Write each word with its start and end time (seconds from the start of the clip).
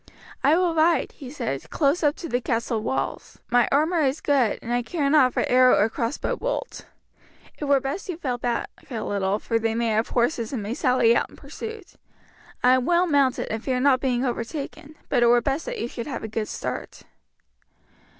"I 0.43 0.57
will 0.57 0.73
ride," 0.73 1.11
he 1.11 1.29
said, 1.29 1.69
"close 1.69 2.01
up 2.01 2.15
to 2.15 2.27
the 2.27 2.41
castle 2.41 2.81
walls. 2.81 3.37
My 3.51 3.69
armour 3.71 4.01
is 4.01 4.19
good, 4.19 4.57
and 4.63 4.73
I 4.73 4.81
care 4.81 5.07
not 5.11 5.31
for 5.31 5.45
arrow 5.47 5.77
or 5.77 5.89
crossbow 5.89 6.35
bolt. 6.35 6.87
It 7.59 7.65
were 7.65 7.79
best 7.79 8.09
you 8.09 8.17
fell 8.17 8.39
back 8.39 8.71
a 8.89 9.01
little, 9.03 9.37
for 9.37 9.59
they 9.59 9.75
may 9.75 9.89
have 9.89 10.09
horses 10.09 10.51
and 10.51 10.63
may 10.63 10.73
sally 10.73 11.15
out 11.15 11.29
in 11.29 11.35
pursuit. 11.35 11.93
I 12.63 12.73
am 12.73 12.85
well 12.87 13.05
mounted 13.05 13.47
and 13.51 13.63
fear 13.63 13.79
not 13.79 14.01
being 14.01 14.25
overtaken, 14.25 14.95
but 15.07 15.21
it 15.21 15.27
were 15.27 15.39
best 15.39 15.67
that 15.67 15.77
you 15.79 15.87
should 15.87 16.07
have 16.07 16.23
a 16.23 16.27
good 16.27 16.47
start." 16.47 17.03